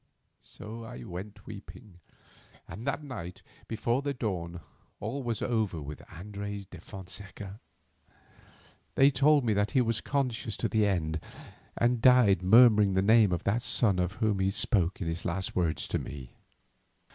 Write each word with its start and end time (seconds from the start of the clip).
So 0.41 0.83
I 0.83 1.03
went 1.03 1.45
weeping, 1.45 1.99
and 2.67 2.87
that 2.87 3.03
night, 3.03 3.43
before 3.67 4.01
the 4.01 4.15
dawn, 4.15 4.61
all 4.99 5.21
was 5.21 5.43
over 5.43 5.79
with 5.79 6.01
Andres 6.11 6.65
de 6.65 6.81
Fonseca. 6.81 7.59
They 8.95 9.11
told 9.11 9.45
me 9.45 9.53
that 9.53 9.71
he 9.77 9.81
was 9.81 10.01
conscious 10.01 10.57
to 10.57 10.67
the 10.67 10.87
end 10.87 11.19
and 11.77 12.01
died 12.01 12.41
murmuring 12.41 12.95
the 12.95 13.03
name 13.03 13.31
of 13.31 13.43
that 13.43 13.61
son 13.61 13.99
of 13.99 14.13
whom 14.13 14.39
he 14.39 14.49
spoke 14.49 15.01
in 15.01 15.07
his 15.07 15.23
last 15.23 15.55
words 15.55 15.87
to 15.89 15.99
me. 15.99 16.33